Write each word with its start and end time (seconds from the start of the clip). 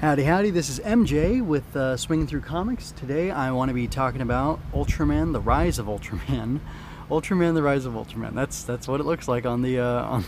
Howdy, 0.00 0.22
howdy. 0.22 0.48
This 0.48 0.70
is 0.70 0.80
MJ 0.80 1.44
with 1.44 1.76
uh, 1.76 1.94
Swinging 1.94 2.26
Through 2.26 2.40
Comics. 2.40 2.90
Today 2.92 3.30
I 3.30 3.50
want 3.50 3.68
to 3.68 3.74
be 3.74 3.86
talking 3.86 4.22
about 4.22 4.58
Ultraman: 4.72 5.34
The 5.34 5.42
Rise 5.42 5.78
of 5.78 5.88
Ultraman. 5.88 6.60
Ultraman: 7.10 7.52
The 7.52 7.62
Rise 7.62 7.84
of 7.84 7.92
Ultraman. 7.92 8.32
That's 8.32 8.62
that's 8.62 8.88
what 8.88 9.00
it 9.00 9.04
looks 9.04 9.28
like 9.28 9.44
on 9.44 9.60
the 9.60 9.78
uh, 9.78 9.84
on 10.04 10.24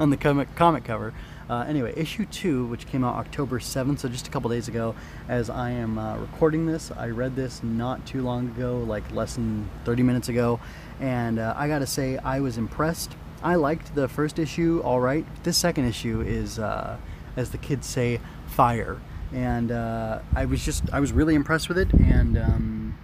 on 0.00 0.10
the 0.10 0.16
comic 0.16 0.52
comic 0.56 0.82
cover. 0.82 1.14
Uh, 1.48 1.64
anyway, 1.68 1.94
issue 1.96 2.26
two, 2.26 2.66
which 2.66 2.84
came 2.88 3.04
out 3.04 3.14
October 3.14 3.60
7th, 3.60 4.00
so 4.00 4.08
just 4.08 4.26
a 4.26 4.30
couple 4.32 4.50
days 4.50 4.66
ago. 4.66 4.96
As 5.28 5.50
I 5.50 5.70
am 5.70 5.96
uh, 5.96 6.16
recording 6.16 6.66
this, 6.66 6.90
I 6.90 7.10
read 7.10 7.36
this 7.36 7.62
not 7.62 8.04
too 8.06 8.22
long 8.22 8.48
ago, 8.48 8.78
like 8.78 9.08
less 9.12 9.36
than 9.36 9.70
30 9.84 10.02
minutes 10.02 10.28
ago, 10.28 10.58
and 10.98 11.38
uh, 11.38 11.54
I 11.56 11.68
gotta 11.68 11.86
say 11.86 12.18
I 12.18 12.40
was 12.40 12.58
impressed. 12.58 13.14
I 13.40 13.54
liked 13.54 13.94
the 13.94 14.08
first 14.08 14.40
issue, 14.40 14.82
all 14.84 15.00
right. 15.00 15.24
This 15.44 15.56
second 15.56 15.84
issue 15.84 16.22
is, 16.22 16.58
uh, 16.58 16.98
as 17.40 17.50
the 17.50 17.58
kids 17.58 17.86
say, 17.86 18.20
fire. 18.46 19.00
And 19.32 19.72
uh, 19.72 20.20
I 20.34 20.44
was 20.44 20.64
just, 20.64 20.84
I 20.92 21.00
was 21.00 21.12
really 21.12 21.34
impressed 21.34 21.68
with 21.68 21.78
it. 21.78 21.92
And 21.94 22.36
um, 22.38 22.98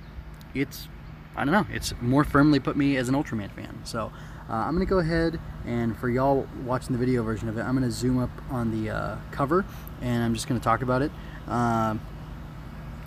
it's, 0.55 0.89
I 1.35 1.45
don't 1.45 1.53
know, 1.53 1.67
it's 1.73 1.95
more 2.01 2.25
firmly 2.25 2.61
put 2.61 2.77
me 2.77 2.97
as 2.97 3.09
an 3.09 3.15
Ultraman 3.15 3.51
fan. 3.51 3.80
So 3.85 4.13
uh, 4.49 4.53
I'm 4.53 4.75
to 4.87 4.91
go 4.91 4.99
ahead 4.99 5.41
and 5.65 5.97
for 5.97 6.09
y'all 6.09 6.47
watching 6.65 6.93
the 6.93 6.99
video 6.99 7.23
version 7.23 7.49
of 7.49 7.59
it, 7.59 7.63
I'm 7.63 7.75
to 7.89 7.95
zoom 7.95 8.19
up 8.19 8.30
on 8.51 8.71
the 8.71 8.91
uh, 8.91 9.17
cover 9.33 9.65
and 10.01 10.23
I'm 10.23 10.35
just 10.35 10.47
to 10.61 10.65
talk 10.65 10.83
about 10.83 11.03
it. 11.03 11.11
Uh, 11.49 11.97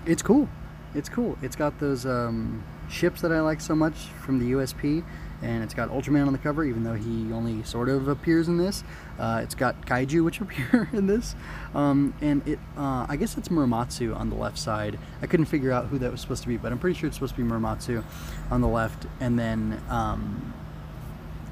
it's 0.06 0.22
cool. 0.22 0.50
It's 0.96 1.10
cool. 1.10 1.38
It's 1.42 1.56
got 1.56 1.80
those 1.80 2.06
um, 2.06 2.64
ships 2.90 3.22
that 3.22 3.32
I 3.32 3.42
like 3.42 3.62
so 3.62 3.76
much 3.76 3.96
from 4.24 4.40
the 4.40 4.52
USP 4.54 5.04
and 5.42 5.64
it's 5.64 5.74
got 5.74 5.90
Ultraman 5.90 6.28
on 6.28 6.34
the 6.34 6.40
cover, 6.40 6.66
even 6.66 6.84
though 6.84 6.96
he 6.96 7.32
only 7.32 7.64
sort 7.64 7.90
of 7.90 8.08
appears 8.08 8.48
in 8.48 8.58
this. 8.58 8.84
Uh, 9.18 9.40
it's 9.44 9.56
got 9.56 9.86
Kaiju, 9.86 10.24
which 10.24 10.42
appear 10.42 10.90
in 10.94 11.08
this, 11.08 11.36
um, 11.74 12.14
and 12.22 12.46
it, 12.48 12.60
uh, 12.78 13.06
I 13.08 13.16
guess 13.16 13.38
it's 13.38 13.50
Muramatsu 13.50 14.16
on 14.16 14.30
the 14.30 14.36
left 14.36 14.58
side. 14.58 15.00
I 15.22 15.28
couldn't 15.28 15.46
figure 15.46 15.72
out 15.72 15.88
who 15.88 15.98
that 16.00 16.12
was 16.12 16.22
supposed 16.22 16.44
to 16.44 16.50
be, 16.50 16.58
but 16.58 16.72
I'm 16.72 16.80
pretty 16.80 16.98
sure 17.00 17.08
it's 17.08 17.16
supposed 17.16 17.36
to 17.36 17.42
be 17.42 17.50
Muramatsu 17.50 18.04
on 18.52 18.62
the 18.62 18.68
left, 18.68 19.06
and 19.20 19.40
then 19.40 19.82
um, 19.90 20.54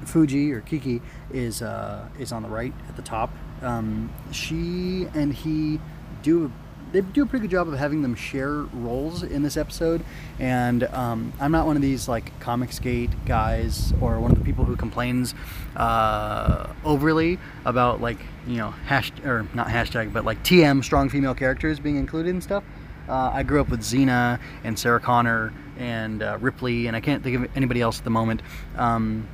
Fuji 0.04 0.52
or 0.52 0.60
Kiki 0.60 1.00
is 1.32 1.62
uh, 1.62 2.08
is 2.18 2.32
on 2.32 2.42
the 2.42 2.48
right 2.48 2.74
at 2.88 2.96
the 2.96 3.02
top. 3.02 3.30
Um, 3.62 4.12
she 4.30 5.08
and 5.14 5.32
he 5.32 5.80
do 6.22 6.52
they 6.92 7.00
do 7.00 7.22
a 7.22 7.26
pretty 7.26 7.42
good 7.42 7.50
job 7.50 7.68
of 7.68 7.74
having 7.74 8.02
them 8.02 8.14
share 8.14 8.52
roles 8.52 9.22
in 9.22 9.42
this 9.42 9.56
episode. 9.56 10.04
And 10.38 10.84
um, 10.84 11.32
I'm 11.40 11.52
not 11.52 11.66
one 11.66 11.76
of 11.76 11.82
these 11.82 12.08
like 12.08 12.38
Comicsgate 12.40 13.12
guys 13.26 13.92
or 14.00 14.20
one 14.20 14.30
of 14.30 14.38
the 14.38 14.44
people 14.44 14.64
who 14.64 14.76
complains 14.76 15.34
uh, 15.76 16.72
overly 16.84 17.38
about 17.64 18.00
like 18.00 18.18
you 18.46 18.56
know 18.56 18.70
hash 18.70 19.12
or 19.24 19.46
not 19.54 19.68
hashtag 19.68 20.12
but 20.12 20.24
like 20.24 20.42
TM 20.42 20.82
strong 20.82 21.08
female 21.08 21.34
characters 21.34 21.78
being 21.80 21.96
included 21.96 22.30
and 22.30 22.42
stuff. 22.42 22.64
Uh, 23.08 23.30
I 23.32 23.42
grew 23.42 23.60
up 23.60 23.70
with 23.70 23.80
Xena 23.80 24.38
and 24.64 24.78
Sarah 24.78 25.00
Connor 25.00 25.52
and 25.78 26.22
uh, 26.22 26.36
Ripley, 26.40 26.88
and 26.88 26.96
I 26.96 27.00
can't 27.00 27.22
think 27.22 27.36
of 27.36 27.56
anybody 27.56 27.80
else 27.80 27.98
at 27.98 28.04
the 28.04 28.10
moment. 28.10 28.42
Um, 28.76 29.26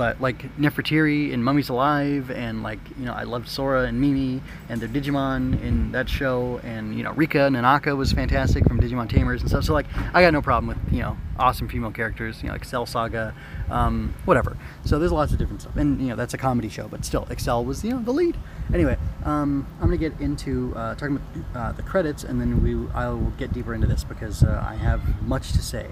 but 0.00 0.18
like 0.18 0.56
Nefertiti 0.56 1.30
and 1.34 1.44
Mummies 1.44 1.68
Alive, 1.68 2.30
and 2.30 2.62
like 2.62 2.78
you 2.98 3.04
know, 3.04 3.12
I 3.12 3.24
loved 3.24 3.50
Sora 3.50 3.82
and 3.82 4.00
Mimi 4.00 4.40
and 4.70 4.80
their 4.80 4.88
Digimon 4.88 5.62
in 5.62 5.92
that 5.92 6.08
show, 6.08 6.58
and 6.64 6.96
you 6.96 7.02
know, 7.02 7.12
Rika 7.12 7.50
Nonaka 7.50 7.94
was 7.94 8.10
fantastic 8.10 8.66
from 8.66 8.80
Digimon 8.80 9.10
Tamers 9.10 9.42
and 9.42 9.50
stuff. 9.50 9.64
So 9.64 9.74
like, 9.74 9.84
I 10.14 10.22
got 10.22 10.32
no 10.32 10.40
problem 10.40 10.68
with 10.68 10.78
you 10.90 11.02
know, 11.02 11.18
awesome 11.38 11.68
female 11.68 11.90
characters, 11.90 12.40
you 12.40 12.48
know, 12.48 12.54
like 12.54 12.62
Excel 12.62 12.86
Saga, 12.86 13.34
um, 13.68 14.14
whatever. 14.24 14.56
So 14.86 14.98
there's 14.98 15.12
lots 15.12 15.32
of 15.32 15.38
different 15.38 15.60
stuff, 15.60 15.76
and 15.76 16.00
you 16.00 16.08
know, 16.08 16.16
that's 16.16 16.32
a 16.32 16.38
comedy 16.38 16.70
show, 16.70 16.88
but 16.88 17.04
still, 17.04 17.26
Excel 17.28 17.62
was 17.62 17.84
you 17.84 17.90
know 17.90 18.00
the 18.00 18.12
lead. 18.12 18.38
Anyway, 18.72 18.96
um, 19.26 19.66
I'm 19.82 19.88
gonna 19.88 19.98
get 19.98 20.18
into 20.18 20.72
uh, 20.76 20.94
talking 20.94 21.20
about 21.52 21.72
uh, 21.72 21.72
the 21.72 21.82
credits, 21.82 22.24
and 22.24 22.40
then 22.40 22.62
we 22.62 22.90
I'll 22.94 23.34
get 23.36 23.52
deeper 23.52 23.74
into 23.74 23.86
this 23.86 24.02
because 24.02 24.44
uh, 24.44 24.66
I 24.66 24.76
have 24.76 25.20
much 25.20 25.52
to 25.52 25.58
say. 25.58 25.88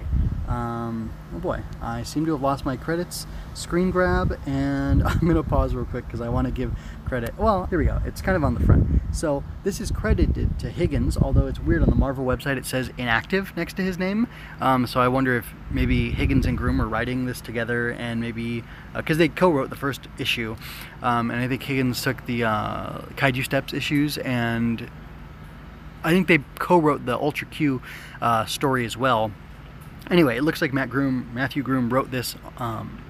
Um, 0.49 1.11
oh 1.35 1.37
boy, 1.37 1.61
I 1.79 2.01
seem 2.01 2.25
to 2.25 2.31
have 2.31 2.41
lost 2.41 2.65
my 2.65 2.75
credits 2.75 3.27
screen 3.53 3.91
grab, 3.91 4.39
and 4.47 5.03
I'm 5.05 5.27
to 5.27 5.43
pause 5.43 5.75
real 5.75 5.85
quick 5.85 6.07
because 6.07 6.21
I 6.21 6.29
want 6.29 6.47
to 6.47 6.51
give 6.51 6.73
credit. 7.05 7.37
Well, 7.37 7.67
here 7.67 7.77
we 7.77 7.85
go. 7.85 8.01
It's 8.03 8.19
kind 8.19 8.35
of 8.35 8.43
on 8.43 8.55
the 8.55 8.59
front. 8.61 8.87
So 9.13 9.43
this 9.63 9.79
is 9.79 9.91
credited 9.91 10.57
to 10.59 10.69
Higgins, 10.71 11.17
although 11.17 11.45
it's 11.45 11.59
weird 11.59 11.83
on 11.83 11.89
the 11.89 11.95
Marvel 11.95 12.25
website 12.25 12.57
it 12.57 12.65
says 12.65 12.91
inactive 12.97 13.55
next 13.55 13.75
to 13.77 13.83
his 13.83 13.99
name. 13.99 14.27
Um, 14.59 14.87
so 14.87 14.99
I 14.99 15.07
wonder 15.07 15.37
if 15.37 15.53
maybe 15.69 16.11
Higgins 16.11 16.47
and 16.47 16.57
Groom 16.57 16.81
are 16.81 16.87
writing 16.87 17.25
this 17.25 17.41
together, 17.41 17.91
and 17.91 18.19
maybe 18.19 18.63
because 18.95 19.17
uh, 19.17 19.19
they 19.19 19.27
co-wrote 19.29 19.69
the 19.69 19.75
first 19.75 20.01
issue, 20.17 20.55
um, 21.03 21.29
and 21.29 21.39
I 21.39 21.47
think 21.47 21.61
Higgins 21.61 22.01
took 22.01 22.25
the 22.25 22.45
uh, 22.45 23.01
Kaiju 23.15 23.45
Steps 23.45 23.73
issues 23.73 24.17
and. 24.17 24.89
I 26.01 26.11
think 26.11 26.29
they 26.29 26.37
co-wrote 26.59 27.05
the 27.05 27.17
Ultra 27.17 27.45
Q 27.47 27.81
uh, 28.21 28.45
story 28.45 28.85
as 28.85 28.95
well, 28.95 29.33
Anyway, 30.09 30.37
it 30.37 30.43
looks 30.43 30.61
like 30.61 30.73
Matt 30.73 30.89
Groom, 30.89 31.29
Matthew 31.33 31.61
Groom 31.61 31.89
wrote 31.89 32.09
this. 32.11 32.35
Um, 32.57 33.03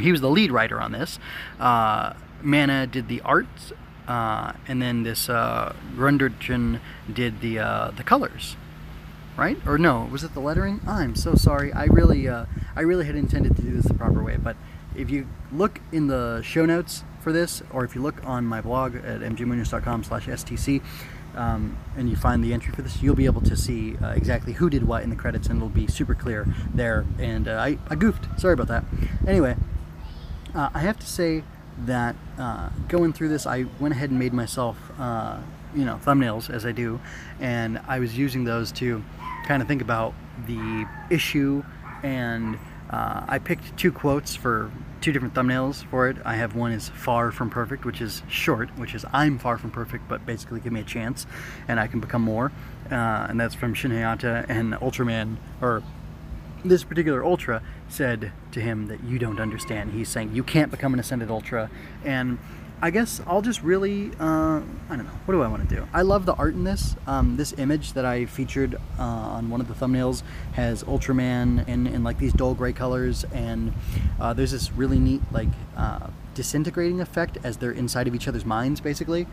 he 0.00 0.10
was 0.12 0.20
the 0.20 0.30
lead 0.30 0.50
writer 0.50 0.80
on 0.80 0.92
this. 0.92 1.18
Uh, 1.58 2.14
Manna 2.42 2.86
did 2.86 3.08
the 3.08 3.20
arts, 3.22 3.72
uh, 4.08 4.52
and 4.66 4.80
then 4.80 5.02
this 5.02 5.28
uh, 5.28 5.74
did 7.12 7.40
the 7.40 7.58
uh, 7.58 7.90
the 7.90 8.02
colors, 8.02 8.56
right? 9.36 9.58
Or 9.66 9.76
no, 9.76 10.08
was 10.10 10.24
it 10.24 10.32
the 10.32 10.40
lettering? 10.40 10.80
I'm 10.86 11.14
so 11.14 11.34
sorry. 11.34 11.72
I 11.72 11.84
really, 11.84 12.26
uh, 12.26 12.46
I 12.74 12.80
really 12.80 13.04
had 13.04 13.16
intended 13.16 13.56
to 13.56 13.62
do 13.62 13.70
this 13.72 13.86
the 13.86 13.94
proper 13.94 14.22
way, 14.22 14.36
but 14.36 14.56
if 14.96 15.10
you 15.10 15.28
look 15.52 15.80
in 15.92 16.06
the 16.08 16.42
show 16.42 16.64
notes 16.64 17.04
for 17.20 17.32
this, 17.32 17.62
or 17.70 17.84
if 17.84 17.94
you 17.94 18.00
look 18.00 18.24
on 18.26 18.46
my 18.46 18.60
blog 18.60 18.96
at 18.96 19.20
mjmunoz.com/stc, 19.20 20.82
um, 21.36 21.76
and 21.96 22.08
you 22.08 22.16
find 22.16 22.42
the 22.42 22.52
entry 22.52 22.72
for 22.72 22.82
this, 22.82 23.02
you'll 23.02 23.14
be 23.14 23.26
able 23.26 23.40
to 23.42 23.56
see 23.56 23.96
uh, 23.98 24.10
exactly 24.10 24.54
who 24.54 24.70
did 24.70 24.86
what 24.86 25.02
in 25.02 25.10
the 25.10 25.16
credits, 25.16 25.48
and 25.48 25.56
it'll 25.56 25.68
be 25.68 25.86
super 25.86 26.14
clear 26.14 26.46
there. 26.74 27.06
And 27.18 27.48
uh, 27.48 27.52
I, 27.52 27.78
I 27.88 27.94
goofed. 27.94 28.26
Sorry 28.40 28.54
about 28.54 28.68
that. 28.68 28.84
Anyway, 29.26 29.56
uh, 30.54 30.70
I 30.74 30.80
have 30.80 30.98
to 30.98 31.06
say 31.06 31.44
that 31.86 32.16
uh, 32.38 32.70
going 32.88 33.12
through 33.12 33.28
this, 33.28 33.46
I 33.46 33.66
went 33.78 33.94
ahead 33.94 34.10
and 34.10 34.18
made 34.18 34.32
myself, 34.32 34.76
uh, 34.98 35.38
you 35.74 35.84
know, 35.84 36.00
thumbnails 36.04 36.50
as 36.50 36.66
I 36.66 36.72
do, 36.72 37.00
and 37.38 37.80
I 37.88 38.00
was 38.00 38.16
using 38.18 38.44
those 38.44 38.72
to 38.72 39.02
kind 39.46 39.62
of 39.62 39.68
think 39.68 39.82
about 39.82 40.14
the 40.46 40.86
issue 41.10 41.62
and 42.02 42.58
uh, 42.90 43.24
I 43.28 43.38
picked 43.38 43.76
two 43.76 43.92
quotes 43.92 44.34
for 44.34 44.70
two 45.00 45.12
different 45.12 45.34
thumbnails 45.34 45.84
for 45.84 46.08
it. 46.08 46.16
I 46.24 46.34
have 46.34 46.54
one 46.54 46.72
is 46.72 46.88
far 46.90 47.32
from 47.32 47.50
perfect, 47.50 47.84
which 47.84 48.00
is 48.00 48.22
short, 48.28 48.68
which 48.78 48.94
is 48.94 49.04
I'm 49.12 49.38
far 49.38 49.58
from 49.58 49.70
perfect, 49.70 50.08
but 50.08 50.24
basically 50.26 50.60
give 50.60 50.72
me 50.72 50.80
a 50.80 50.84
chance 50.84 51.26
and 51.68 51.80
I 51.80 51.86
can 51.86 52.00
become 52.00 52.22
more. 52.22 52.52
Uh, 52.90 53.26
and 53.28 53.40
that's 53.40 53.54
from 53.54 53.74
Shin 53.74 53.90
Hayata 53.92 54.46
and 54.48 54.74
Ultraman, 54.74 55.36
or 55.60 55.82
this 56.64 56.84
particular 56.84 57.24
Ultra 57.24 57.62
said 57.88 58.32
to 58.52 58.60
him 58.60 58.88
that 58.88 59.02
you 59.04 59.18
don't 59.18 59.40
understand. 59.40 59.92
He's 59.92 60.08
saying 60.08 60.34
you 60.34 60.42
can't 60.42 60.70
become 60.70 60.92
an 60.92 61.00
Ascended 61.00 61.30
Ultra. 61.30 61.70
And 62.04 62.38
I 62.82 62.90
guess 62.90 63.20
I'll 63.26 63.42
just 63.42 63.62
really, 63.62 64.10
uh, 64.18 64.60
I 64.88 64.96
don't 64.96 65.04
know, 65.04 65.10
what 65.26 65.34
do 65.34 65.42
I 65.42 65.48
want 65.48 65.68
to 65.68 65.74
do? 65.76 65.86
I 65.92 66.00
love 66.00 66.24
the 66.24 66.32
art 66.34 66.54
in 66.54 66.64
this. 66.64 66.96
Um, 67.06 67.36
this 67.36 67.52
image 67.58 67.92
that 67.92 68.06
I 68.06 68.24
featured 68.24 68.76
uh, 68.98 69.02
on 69.02 69.50
one 69.50 69.60
of 69.60 69.68
the 69.68 69.74
thumbnails 69.74 70.22
has 70.54 70.82
Ultraman 70.84 71.68
in, 71.68 71.86
in 71.86 72.02
like 72.02 72.18
these 72.18 72.32
dull 72.32 72.54
gray 72.54 72.72
colors, 72.72 73.24
and 73.34 73.74
uh, 74.18 74.32
there's 74.32 74.52
this 74.52 74.72
really 74.72 74.98
neat 74.98 75.20
like 75.30 75.48
uh, 75.76 76.08
disintegrating 76.34 77.02
effect 77.02 77.36
as 77.44 77.58
they're 77.58 77.70
inside 77.70 78.08
of 78.08 78.14
each 78.14 78.26
other's 78.26 78.46
minds, 78.46 78.80
basically, 78.80 79.26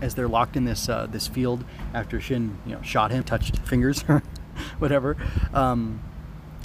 as 0.00 0.14
they're 0.14 0.28
locked 0.28 0.56
in 0.56 0.64
this 0.64 0.88
uh, 0.88 1.06
this 1.10 1.26
field 1.26 1.64
after 1.92 2.20
Shin, 2.20 2.58
you 2.64 2.76
know, 2.76 2.82
shot 2.82 3.10
him, 3.10 3.24
touched 3.24 3.58
fingers, 3.58 4.02
whatever. 4.78 5.16
Um, 5.52 6.00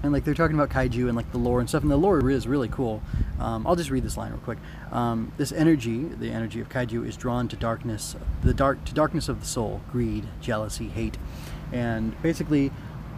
and 0.04 0.12
like 0.12 0.24
they're 0.24 0.34
talking 0.34 0.56
about 0.56 0.70
kaiju 0.70 1.08
and 1.08 1.16
like 1.16 1.32
the 1.32 1.38
lore 1.38 1.60
and 1.60 1.68
stuff 1.68 1.84
and 1.84 1.92
the 1.92 1.98
lore 1.98 2.30
is 2.30 2.48
really 2.48 2.70
cool. 2.70 3.02
Um, 3.40 3.66
i'll 3.68 3.76
just 3.76 3.90
read 3.90 4.04
this 4.04 4.18
line 4.18 4.32
real 4.32 4.40
quick. 4.42 4.58
Um, 4.92 5.32
this 5.38 5.52
energy 5.52 6.04
the 6.06 6.32
energy 6.32 6.60
of 6.62 6.70
kaiju 6.70 7.08
is 7.08 7.18
drawn 7.18 7.48
to 7.50 7.56
darkness 7.56 8.16
the 8.42 8.54
dark 8.54 8.84
to 8.86 8.94
darkness 8.94 9.30
of 9.30 9.42
the 9.42 9.48
soul 9.48 9.82
greed 9.92 10.26
jealousy 10.42 10.88
hate. 10.88 11.18
And 11.72 12.20
basically 12.22 12.72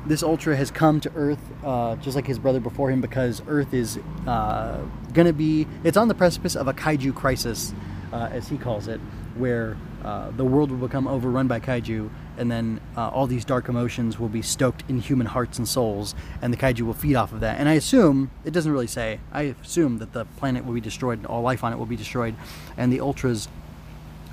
this 0.05 0.23
ultra 0.23 0.55
has 0.55 0.71
come 0.71 0.99
to 1.01 1.11
earth 1.15 1.39
uh, 1.63 1.95
just 1.97 2.15
like 2.15 2.25
his 2.25 2.39
brother 2.39 2.59
before 2.59 2.89
him 2.89 3.01
because 3.01 3.41
earth 3.47 3.73
is 3.73 3.99
uh, 4.27 4.79
gonna 5.13 5.33
be 5.33 5.67
it's 5.83 5.97
on 5.97 6.07
the 6.07 6.15
precipice 6.15 6.55
of 6.55 6.67
a 6.67 6.73
kaiju 6.73 7.13
crisis 7.13 7.73
uh, 8.11 8.29
as 8.31 8.47
he 8.47 8.57
calls 8.57 8.87
it 8.87 8.99
where 9.35 9.77
uh, 10.03 10.31
the 10.31 10.45
world 10.45 10.71
will 10.71 10.87
become 10.87 11.07
overrun 11.07 11.47
by 11.47 11.59
kaiju, 11.59 12.09
and 12.37 12.51
then 12.51 12.79
uh, 12.97 13.09
all 13.09 13.27
these 13.27 13.45
dark 13.45 13.69
emotions 13.69 14.19
will 14.19 14.29
be 14.29 14.41
stoked 14.41 14.83
in 14.89 14.99
human 14.99 15.27
hearts 15.27 15.57
and 15.57 15.67
souls, 15.67 16.15
and 16.41 16.51
the 16.51 16.57
kaiju 16.57 16.81
will 16.81 16.93
feed 16.93 17.15
off 17.15 17.31
of 17.33 17.39
that. 17.41 17.59
And 17.59 17.69
I 17.69 17.73
assume, 17.73 18.31
it 18.43 18.51
doesn't 18.51 18.71
really 18.71 18.87
say, 18.87 19.19
I 19.31 19.55
assume 19.63 19.99
that 19.99 20.13
the 20.13 20.25
planet 20.37 20.65
will 20.65 20.73
be 20.73 20.81
destroyed, 20.81 21.19
and 21.19 21.27
all 21.27 21.41
life 21.41 21.63
on 21.63 21.71
it 21.71 21.77
will 21.77 21.85
be 21.85 21.95
destroyed, 21.95 22.35
and 22.77 22.91
the 22.91 22.99
ultras. 22.99 23.47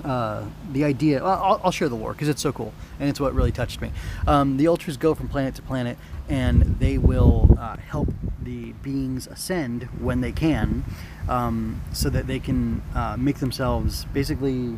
Uh, 0.03 0.45
the 0.71 0.85
idea, 0.85 1.21
I'll, 1.21 1.59
I'll, 1.61 1.71
share 1.71 1.89
the 1.89 1.95
lore 1.95 2.13
because 2.13 2.29
it's 2.29 2.41
so 2.41 2.53
cool 2.53 2.73
and 3.01 3.09
it's 3.09 3.19
what 3.19 3.33
really 3.33 3.51
touched 3.51 3.81
me. 3.81 3.91
Um, 4.27 4.55
the 4.55 4.69
ultras 4.69 4.95
go 4.95 5.13
from 5.13 5.27
planet 5.27 5.55
to 5.55 5.61
planet 5.61 5.97
and 6.29 6.79
they 6.79 6.97
will 6.97 7.53
uh, 7.59 7.75
help 7.75 8.07
the 8.41 8.71
beings 8.81 9.27
ascend 9.27 9.83
when 9.99 10.21
they 10.21 10.31
can 10.31 10.85
um, 11.27 11.81
so 11.91 12.09
that 12.09 12.27
they 12.27 12.39
can 12.39 12.81
uh, 12.95 13.17
make 13.19 13.39
themselves 13.39 14.05
basically 14.13 14.77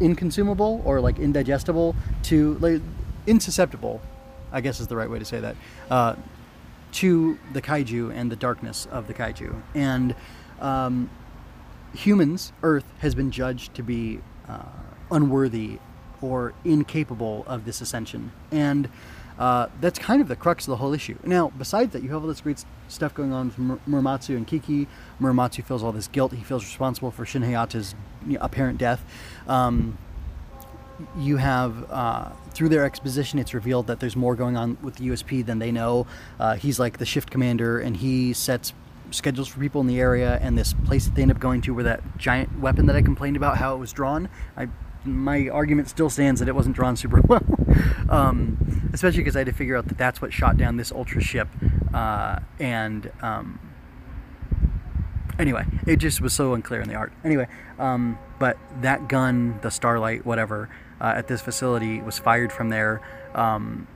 inconsumable 0.00 0.82
or 0.84 1.00
like 1.00 1.18
indigestible 1.18 1.94
to 2.24 2.54
like 2.58 2.82
insusceptible, 3.26 4.00
I 4.50 4.60
guess 4.60 4.80
is 4.80 4.86
the 4.86 4.96
right 4.96 5.10
way 5.10 5.18
to 5.18 5.24
say 5.24 5.40
that, 5.40 5.56
uh, 5.90 6.16
to 6.92 7.38
the 7.52 7.62
kaiju 7.62 8.14
and 8.14 8.30
the 8.30 8.36
darkness 8.36 8.86
of 8.90 9.06
the 9.06 9.14
kaiju. 9.14 9.60
And 9.74 10.14
um, 10.60 11.10
humans, 11.94 12.52
Earth, 12.62 12.84
has 12.98 13.14
been 13.14 13.30
judged 13.30 13.74
to 13.74 13.82
be 13.82 14.20
uh, 14.48 14.62
unworthy 15.10 15.78
or 16.20 16.54
incapable 16.64 17.44
of 17.46 17.64
this 17.64 17.80
ascension. 17.80 18.32
And 18.50 18.88
uh, 19.42 19.68
that's 19.80 19.98
kind 19.98 20.22
of 20.22 20.28
the 20.28 20.36
crux 20.36 20.68
of 20.68 20.70
the 20.70 20.76
whole 20.76 20.94
issue. 20.94 21.18
Now, 21.24 21.52
besides 21.58 21.92
that, 21.94 22.04
you 22.04 22.10
have 22.10 22.22
all 22.22 22.28
this 22.28 22.40
great 22.40 22.64
stuff 22.86 23.12
going 23.12 23.32
on 23.32 23.48
with 23.48 23.84
Muramatsu 23.88 24.36
and 24.36 24.46
Kiki. 24.46 24.86
Muramatsu 25.20 25.64
feels 25.64 25.82
all 25.82 25.90
this 25.90 26.06
guilt. 26.06 26.32
He 26.32 26.44
feels 26.44 26.62
responsible 26.62 27.10
for 27.10 27.26
Shin 27.26 27.42
Hayata's 27.42 27.96
apparent 28.40 28.78
death. 28.78 29.04
Um, 29.48 29.98
you 31.18 31.38
have 31.38 31.90
uh, 31.90 32.30
through 32.50 32.68
their 32.68 32.84
exposition, 32.84 33.40
it's 33.40 33.52
revealed 33.52 33.88
that 33.88 33.98
there's 33.98 34.14
more 34.14 34.36
going 34.36 34.56
on 34.56 34.78
with 34.80 34.94
the 34.94 35.08
USP 35.08 35.44
than 35.44 35.58
they 35.58 35.72
know. 35.72 36.06
Uh, 36.38 36.54
he's 36.54 36.78
like 36.78 36.98
the 36.98 37.06
shift 37.06 37.28
commander, 37.28 37.80
and 37.80 37.96
he 37.96 38.32
sets 38.32 38.72
schedules 39.10 39.48
for 39.48 39.58
people 39.58 39.80
in 39.80 39.88
the 39.88 39.98
area. 39.98 40.38
And 40.40 40.56
this 40.56 40.72
place 40.84 41.06
that 41.06 41.16
they 41.16 41.22
end 41.22 41.32
up 41.32 41.40
going 41.40 41.62
to, 41.62 41.74
where 41.74 41.82
that 41.82 42.16
giant 42.16 42.60
weapon 42.60 42.86
that 42.86 42.94
I 42.94 43.02
complained 43.02 43.36
about 43.36 43.56
how 43.56 43.74
it 43.74 43.78
was 43.78 43.92
drawn, 43.92 44.28
I 44.56 44.68
my 45.04 45.48
argument 45.48 45.88
still 45.88 46.10
stands 46.10 46.40
that 46.40 46.48
it 46.48 46.54
wasn't 46.54 46.76
drawn 46.76 46.96
super 46.96 47.20
well. 47.28 47.44
um, 48.08 48.90
especially 48.92 49.20
because 49.20 49.36
I 49.36 49.40
had 49.40 49.46
to 49.46 49.52
figure 49.52 49.76
out 49.76 49.88
that 49.88 49.98
that's 49.98 50.20
what 50.20 50.32
shot 50.32 50.56
down 50.56 50.76
this 50.76 50.92
ultra 50.92 51.20
ship, 51.20 51.48
uh, 51.92 52.40
and 52.58 53.10
um, 53.22 53.58
anyway, 55.38 55.64
it 55.86 55.96
just 55.96 56.20
was 56.20 56.32
so 56.32 56.54
unclear 56.54 56.80
in 56.80 56.88
the 56.88 56.94
art. 56.94 57.12
Anyway, 57.24 57.46
um, 57.78 58.18
but 58.38 58.58
that 58.80 59.08
gun, 59.08 59.58
the 59.62 59.70
Starlight, 59.70 60.24
whatever, 60.24 60.68
uh, 61.00 61.12
at 61.16 61.28
this 61.28 61.40
facility 61.40 62.00
was 62.00 62.18
fired 62.18 62.52
from 62.52 62.68
there, 62.68 63.00
um, 63.34 63.86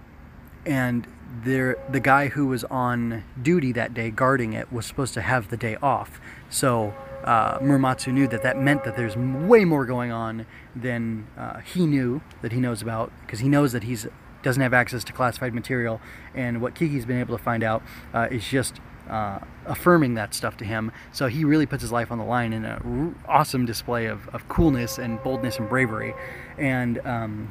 and 0.64 1.06
there 1.43 1.76
the 1.90 2.00
guy 2.00 2.28
who 2.28 2.46
was 2.46 2.64
on 2.64 3.25
duty 3.40 3.73
that 3.73 3.94
day 3.94 4.11
guarding 4.11 4.52
it 4.52 4.73
was 4.73 4.87
supposed 4.87 5.14
to 5.14 5.23
have 5.23 5.50
the 5.50 5.56
day 5.56 5.76
off. 5.82 6.20
So 6.49 6.94
uh, 7.25 7.58
Muramatsu 7.58 8.12
knew 8.12 8.28
that 8.28 8.43
that 8.43 8.58
meant 8.58 8.84
that 8.84 8.96
there's 8.96 9.17
way 9.17 9.64
more 9.64 9.84
going 9.84 10.12
on 10.12 10.46
than 10.75 11.26
uh, 11.37 11.61
he 11.61 11.87
knew 11.87 12.20
that 12.43 12.52
he 12.52 12.61
knows 12.61 12.82
about 12.82 13.12
because 13.23 13.40
he 13.40 13.49
knows 13.49 13.73
that 13.73 13.84
he's 13.84 14.06
doesn't 14.43 14.62
have 14.62 14.75
access 14.75 15.02
to 15.02 15.12
classified 15.12 15.52
material, 15.55 16.00
and 16.32 16.61
what 16.62 16.75
Kiki's 16.75 17.05
been 17.05 17.19
able 17.19 17.37
to 17.37 17.43
find 17.43 17.64
out 17.64 17.82
uh, 18.14 18.28
is 18.31 18.46
just 18.46 18.81
uh, 19.11 19.40
affirming 19.67 20.14
that 20.14 20.34
stuff 20.34 20.56
to 20.58 20.64
him. 20.64 20.93
So 21.12 21.26
he 21.26 21.44
really 21.44 21.67
puts 21.67 21.82
his 21.82 21.93
life 21.93 22.12
on 22.12 22.19
the 22.19 22.25
line 22.25 22.52
in 22.52 22.64
an 22.64 23.17
awesome 23.26 23.67
display 23.67 24.06
of, 24.06 24.28
of 24.28 24.49
coolness 24.49 24.99
and 24.99 25.23
boldness 25.23 25.58
and 25.58 25.69
bravery. 25.69 26.14
And 26.58 26.99
um, 27.05 27.50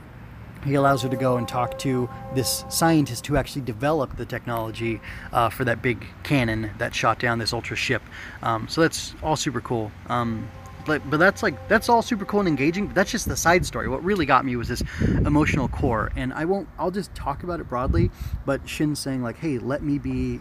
he 0.65 0.73
allows 0.73 1.01
her 1.03 1.09
to 1.09 1.15
go 1.15 1.37
and 1.37 1.47
talk 1.47 1.77
to 1.79 2.09
this 2.33 2.65
scientist 2.69 3.25
who 3.27 3.37
actually 3.37 3.61
developed 3.61 4.17
the 4.17 4.25
technology 4.25 4.99
uh, 5.31 5.49
for 5.49 5.63
that 5.65 5.81
big 5.81 6.05
cannon 6.23 6.71
that 6.79 6.93
shot 6.93 7.19
down 7.19 7.39
this 7.39 7.53
ultra 7.53 7.75
ship. 7.75 8.01
Um, 8.41 8.67
so 8.67 8.81
that's 8.81 9.13
all 9.21 9.35
super 9.35 9.61
cool. 9.61 9.91
Um, 10.09 10.49
but, 10.85 11.07
but 11.09 11.17
that's 11.17 11.41
like 11.41 11.67
that's 11.67 11.89
all 11.89 12.01
super 12.01 12.25
cool 12.25 12.41
and 12.41 12.49
engaging. 12.49 12.87
But 12.87 12.95
that's 12.95 13.11
just 13.11 13.27
the 13.27 13.35
side 13.35 13.65
story. 13.65 13.87
What 13.87 14.03
really 14.03 14.25
got 14.25 14.45
me 14.45 14.55
was 14.55 14.67
this 14.67 14.83
emotional 15.01 15.67
core, 15.67 16.11
and 16.15 16.33
I 16.33 16.45
won't. 16.45 16.67
I'll 16.77 16.91
just 16.91 17.13
talk 17.15 17.43
about 17.43 17.59
it 17.59 17.67
broadly. 17.67 18.11
But 18.45 18.67
Shin 18.69 18.95
saying 18.95 19.23
like, 19.23 19.37
"Hey, 19.37 19.57
let 19.57 19.83
me 19.83 19.97
be." 19.97 20.39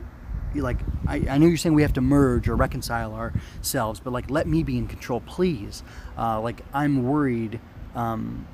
Like 0.55 0.79
I, 1.09 1.17
I 1.29 1.38
know 1.38 1.47
you're 1.47 1.56
saying 1.56 1.75
we 1.75 1.82
have 1.82 1.94
to 1.94 2.00
merge 2.00 2.49
or 2.49 2.55
reconcile 2.55 3.12
ourselves, 3.15 3.99
but 3.99 4.12
like 4.12 4.31
let 4.31 4.47
me 4.47 4.62
be 4.62 4.79
in 4.79 4.87
control, 4.87 5.21
please. 5.21 5.82
Uh, 6.17 6.41
like 6.41 6.61
I'm 6.73 7.03
worried 7.03 7.59
um, 7.97 8.47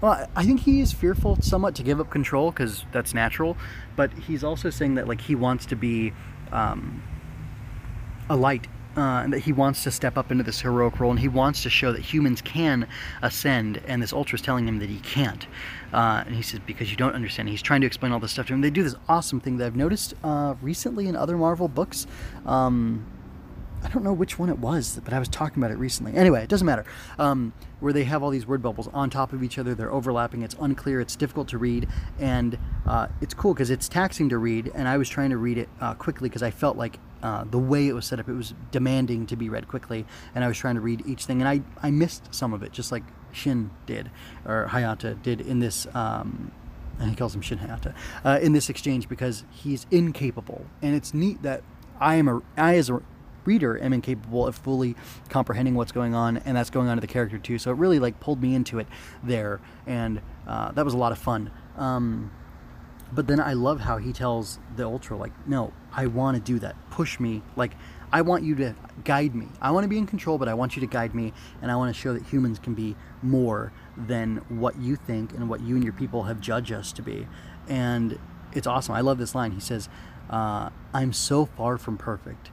well, 0.00 0.28
I 0.34 0.44
think 0.44 0.60
he 0.60 0.80
is 0.80 0.92
fearful 0.92 1.36
somewhat 1.42 1.74
to 1.76 1.82
give 1.82 2.00
up 2.00 2.10
control 2.10 2.50
because 2.50 2.84
that's 2.92 3.14
natural, 3.14 3.56
but 3.96 4.12
he's 4.12 4.42
also 4.42 4.70
saying 4.70 4.94
that 4.94 5.06
like 5.06 5.20
he 5.20 5.34
wants 5.34 5.66
to 5.66 5.76
be 5.76 6.12
um, 6.52 7.02
a 8.28 8.36
light 8.36 8.66
uh, 8.96 9.22
and 9.22 9.32
that 9.32 9.40
he 9.40 9.52
wants 9.52 9.84
to 9.84 9.90
step 9.90 10.18
up 10.18 10.32
into 10.32 10.42
this 10.42 10.60
heroic 10.60 10.98
role 10.98 11.10
and 11.10 11.20
he 11.20 11.28
wants 11.28 11.62
to 11.62 11.70
show 11.70 11.92
that 11.92 12.00
humans 12.00 12.42
can 12.42 12.88
ascend 13.22 13.80
and 13.86 14.02
this 14.02 14.12
ultra 14.12 14.36
is 14.36 14.42
telling 14.42 14.66
him 14.66 14.78
that 14.78 14.88
he 14.88 14.98
can't. 15.00 15.46
Uh, 15.92 16.24
and 16.26 16.34
he 16.34 16.42
says 16.42 16.60
because 16.66 16.90
you 16.90 16.96
don't 16.96 17.14
understand. 17.14 17.48
He's 17.48 17.62
trying 17.62 17.82
to 17.82 17.86
explain 17.86 18.12
all 18.12 18.20
this 18.20 18.32
stuff 18.32 18.46
to 18.46 18.54
him. 18.54 18.60
They 18.62 18.70
do 18.70 18.82
this 18.82 18.96
awesome 19.08 19.40
thing 19.40 19.58
that 19.58 19.66
i've 19.66 19.76
noticed 19.76 20.14
uh, 20.24 20.54
recently 20.60 21.08
in 21.08 21.16
other 21.16 21.36
marvel 21.36 21.68
books 21.68 22.06
um, 22.46 23.06
I 23.82 23.88
don't 23.88 24.04
know 24.04 24.12
which 24.12 24.38
one 24.38 24.48
it 24.48 24.58
was, 24.58 25.00
but 25.02 25.12
I 25.12 25.18
was 25.18 25.28
talking 25.28 25.62
about 25.62 25.70
it 25.70 25.78
recently. 25.78 26.14
Anyway, 26.14 26.42
it 26.42 26.48
doesn't 26.48 26.66
matter. 26.66 26.84
Um, 27.18 27.52
where 27.80 27.92
they 27.92 28.04
have 28.04 28.22
all 28.22 28.30
these 28.30 28.46
word 28.46 28.62
bubbles 28.62 28.88
on 28.88 29.08
top 29.08 29.32
of 29.32 29.42
each 29.42 29.58
other, 29.58 29.74
they're 29.74 29.92
overlapping. 29.92 30.42
It's 30.42 30.54
unclear. 30.60 31.00
It's 31.00 31.16
difficult 31.16 31.48
to 31.48 31.58
read, 31.58 31.88
and 32.18 32.58
uh, 32.86 33.08
it's 33.20 33.32
cool 33.32 33.54
because 33.54 33.70
it's 33.70 33.88
taxing 33.88 34.28
to 34.28 34.38
read. 34.38 34.70
And 34.74 34.86
I 34.86 34.98
was 34.98 35.08
trying 35.08 35.30
to 35.30 35.38
read 35.38 35.58
it 35.58 35.68
uh, 35.80 35.94
quickly 35.94 36.28
because 36.28 36.42
I 36.42 36.50
felt 36.50 36.76
like 36.76 36.98
uh, 37.22 37.44
the 37.44 37.58
way 37.58 37.88
it 37.88 37.94
was 37.94 38.06
set 38.06 38.20
up, 38.20 38.28
it 38.28 38.34
was 38.34 38.54
demanding 38.70 39.26
to 39.26 39.36
be 39.36 39.48
read 39.48 39.68
quickly, 39.68 40.04
and 40.34 40.44
I 40.44 40.48
was 40.48 40.58
trying 40.58 40.74
to 40.74 40.80
read 40.80 41.02
each 41.06 41.24
thing, 41.24 41.40
and 41.40 41.48
I 41.48 41.62
I 41.82 41.90
missed 41.90 42.34
some 42.34 42.52
of 42.52 42.62
it, 42.62 42.72
just 42.72 42.92
like 42.92 43.04
Shin 43.32 43.70
did 43.86 44.10
or 44.44 44.68
Hayata 44.70 45.22
did 45.22 45.40
in 45.40 45.60
this. 45.60 45.86
Um, 45.94 46.52
and 46.98 47.08
he 47.08 47.16
calls 47.16 47.34
him 47.34 47.40
Shin 47.40 47.58
Hayata 47.58 47.94
uh, 48.26 48.38
in 48.42 48.52
this 48.52 48.68
exchange 48.68 49.08
because 49.08 49.44
he's 49.50 49.86
incapable, 49.90 50.66
and 50.82 50.94
it's 50.94 51.14
neat 51.14 51.42
that 51.42 51.62
I 51.98 52.16
am 52.16 52.28
a 52.28 52.42
I 52.56 52.76
as 52.76 52.90
a 52.90 53.00
reader 53.44 53.78
am 53.82 53.92
incapable 53.92 54.46
of 54.46 54.56
fully 54.56 54.96
comprehending 55.28 55.74
what's 55.74 55.92
going 55.92 56.14
on 56.14 56.38
and 56.38 56.56
that's 56.56 56.70
going 56.70 56.88
on 56.88 56.96
to 56.96 57.00
the 57.00 57.06
character 57.06 57.38
too. 57.38 57.58
So 57.58 57.70
it 57.70 57.76
really 57.76 57.98
like 57.98 58.20
pulled 58.20 58.42
me 58.42 58.54
into 58.54 58.78
it 58.78 58.86
there 59.22 59.60
and 59.86 60.20
uh, 60.46 60.72
that 60.72 60.84
was 60.84 60.94
a 60.94 60.98
lot 60.98 61.12
of 61.12 61.18
fun. 61.18 61.50
Um, 61.76 62.32
but 63.12 63.26
then 63.26 63.40
i 63.40 63.54
love 63.54 63.80
how 63.80 63.96
he 63.96 64.12
tells 64.12 64.60
the 64.76 64.84
ultra 64.84 65.16
like 65.16 65.32
no 65.48 65.72
i 65.92 66.06
want 66.06 66.36
to 66.36 66.42
do 66.42 66.58
that. 66.60 66.76
Push 66.90 67.18
me. 67.18 67.42
Like 67.56 67.72
i 68.12 68.22
want 68.22 68.44
you 68.44 68.54
to 68.56 68.74
guide 69.04 69.34
me. 69.34 69.48
I 69.60 69.70
want 69.72 69.84
to 69.84 69.88
be 69.88 69.98
in 69.98 70.06
control 70.06 70.38
but 70.38 70.48
i 70.48 70.54
want 70.54 70.76
you 70.76 70.80
to 70.80 70.86
guide 70.86 71.14
me 71.14 71.32
and 71.60 71.70
i 71.70 71.76
want 71.76 71.94
to 71.94 72.00
show 72.00 72.12
that 72.12 72.22
humans 72.24 72.58
can 72.58 72.74
be 72.74 72.96
more 73.22 73.72
than 73.96 74.36
what 74.48 74.78
you 74.78 74.96
think 74.96 75.32
and 75.32 75.48
what 75.48 75.60
you 75.60 75.74
and 75.74 75.84
your 75.84 75.92
people 75.92 76.24
have 76.24 76.40
judged 76.40 76.72
us 76.72 76.92
to 76.92 77.02
be. 77.02 77.26
And 77.68 78.18
it's 78.52 78.66
awesome. 78.66 78.94
I 78.94 79.00
love 79.00 79.18
this 79.18 79.34
line. 79.34 79.52
He 79.52 79.60
says 79.60 79.88
uh, 80.30 80.70
i'm 80.94 81.12
so 81.12 81.44
far 81.44 81.76
from 81.76 81.98
perfect 81.98 82.50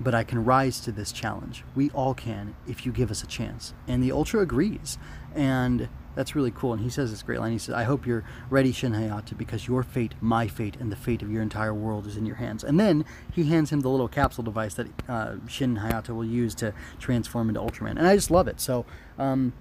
but 0.00 0.14
I 0.14 0.24
can 0.24 0.44
rise 0.44 0.80
to 0.80 0.92
this 0.92 1.12
challenge. 1.12 1.64
We 1.74 1.90
all 1.90 2.14
can 2.14 2.54
if 2.66 2.84
you 2.84 2.92
give 2.92 3.10
us 3.10 3.22
a 3.22 3.26
chance. 3.26 3.74
And 3.86 4.02
the 4.02 4.12
Ultra 4.12 4.40
agrees. 4.40 4.98
And 5.34 5.88
that's 6.14 6.34
really 6.34 6.50
cool. 6.50 6.72
And 6.72 6.82
he 6.82 6.90
says 6.90 7.10
this 7.10 7.22
great 7.22 7.40
line. 7.40 7.52
He 7.52 7.58
says, 7.58 7.74
I 7.74 7.84
hope 7.84 8.06
you're 8.06 8.24
ready, 8.50 8.72
Shin 8.72 8.92
Hayata, 8.92 9.36
because 9.36 9.66
your 9.66 9.82
fate, 9.82 10.14
my 10.20 10.46
fate, 10.46 10.76
and 10.78 10.90
the 10.90 10.96
fate 10.96 11.22
of 11.22 11.30
your 11.30 11.42
entire 11.42 11.74
world 11.74 12.06
is 12.06 12.16
in 12.16 12.26
your 12.26 12.36
hands. 12.36 12.62
And 12.64 12.78
then 12.78 13.04
he 13.32 13.44
hands 13.44 13.70
him 13.70 13.80
the 13.80 13.88
little 13.88 14.08
capsule 14.08 14.44
device 14.44 14.74
that 14.74 14.88
uh, 15.08 15.36
Shin 15.48 15.78
Hayata 15.78 16.10
will 16.10 16.24
use 16.24 16.54
to 16.56 16.72
transform 16.98 17.48
into 17.48 17.60
Ultraman. 17.60 17.96
And 17.98 18.06
I 18.06 18.14
just 18.14 18.30
love 18.30 18.48
it. 18.48 18.60
So, 18.60 18.86
um, 19.18 19.52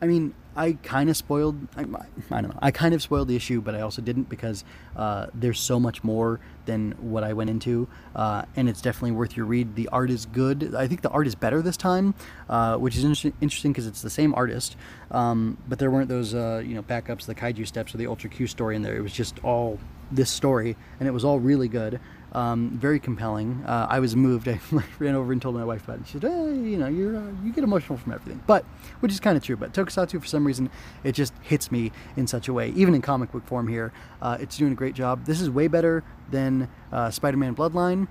I 0.00 0.06
mean, 0.06 0.34
I 0.58 0.72
kind 0.82 1.08
of 1.08 1.16
spoiled. 1.16 1.56
I, 1.76 1.82
I, 1.82 2.40
don't 2.40 2.48
know. 2.48 2.58
I 2.60 2.72
kind 2.72 2.92
of 2.92 3.00
spoiled 3.00 3.28
the 3.28 3.36
issue, 3.36 3.60
but 3.60 3.76
I 3.76 3.80
also 3.80 4.02
didn't 4.02 4.28
because 4.28 4.64
uh, 4.96 5.26
there's 5.32 5.60
so 5.60 5.78
much 5.78 6.02
more 6.02 6.40
than 6.66 6.92
what 7.00 7.22
I 7.22 7.32
went 7.32 7.48
into, 7.48 7.88
uh, 8.16 8.42
and 8.56 8.68
it's 8.68 8.80
definitely 8.80 9.12
worth 9.12 9.36
your 9.36 9.46
read. 9.46 9.76
The 9.76 9.88
art 9.88 10.10
is 10.10 10.26
good. 10.26 10.74
I 10.74 10.88
think 10.88 11.02
the 11.02 11.10
art 11.10 11.28
is 11.28 11.36
better 11.36 11.62
this 11.62 11.76
time, 11.76 12.14
uh, 12.48 12.76
which 12.76 12.96
is 12.96 13.04
interesting 13.04 13.72
because 13.72 13.86
it's 13.86 14.02
the 14.02 14.10
same 14.10 14.34
artist, 14.34 14.76
um, 15.12 15.58
but 15.68 15.78
there 15.78 15.92
weren't 15.92 16.08
those 16.08 16.34
uh, 16.34 16.60
you 16.64 16.74
know 16.74 16.82
backups, 16.82 17.26
the 17.26 17.36
kaiju 17.36 17.66
steps, 17.66 17.94
or 17.94 17.98
the 17.98 18.08
Ultra 18.08 18.28
Q 18.28 18.48
story 18.48 18.74
in 18.74 18.82
there. 18.82 18.96
It 18.96 19.02
was 19.02 19.12
just 19.12 19.38
all 19.44 19.78
this 20.10 20.30
story, 20.30 20.76
and 20.98 21.08
it 21.08 21.12
was 21.12 21.24
all 21.24 21.38
really 21.38 21.68
good. 21.68 22.00
Um, 22.32 22.70
very 22.78 23.00
compelling. 23.00 23.64
Uh, 23.64 23.86
I 23.88 24.00
was 24.00 24.14
moved. 24.14 24.48
I 24.48 24.60
ran 24.98 25.14
over 25.14 25.32
and 25.32 25.40
told 25.40 25.54
my 25.54 25.64
wife 25.64 25.84
about 25.84 26.00
it. 26.00 26.06
She 26.06 26.12
said, 26.14 26.22
hey, 26.24 26.54
"You 26.54 26.76
know, 26.76 26.86
you 26.86 27.16
uh, 27.16 27.44
you 27.44 27.52
get 27.52 27.64
emotional 27.64 27.96
from 27.96 28.12
everything," 28.12 28.42
but 28.46 28.64
which 29.00 29.12
is 29.12 29.20
kind 29.20 29.36
of 29.36 29.42
true. 29.42 29.56
But 29.56 29.72
Tokusatsu, 29.72 30.20
for 30.20 30.26
some 30.26 30.46
reason, 30.46 30.70
it 31.04 31.12
just 31.12 31.32
hits 31.40 31.72
me 31.72 31.90
in 32.16 32.26
such 32.26 32.48
a 32.48 32.52
way. 32.52 32.70
Even 32.70 32.94
in 32.94 33.00
comic 33.00 33.32
book 33.32 33.46
form 33.46 33.66
here, 33.66 33.92
uh, 34.20 34.36
it's 34.40 34.58
doing 34.58 34.72
a 34.72 34.76
great 34.76 34.94
job. 34.94 35.24
This 35.24 35.40
is 35.40 35.48
way 35.48 35.68
better 35.68 36.04
than 36.30 36.68
uh, 36.92 37.10
Spider-Man 37.10 37.54
Bloodline, 37.54 38.08